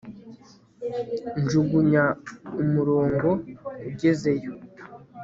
Njugunya 1.41 2.03
umurongo 2.61 3.29
ugezeyo 3.89 4.51